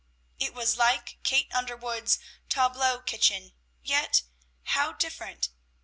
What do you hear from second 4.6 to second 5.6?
how different!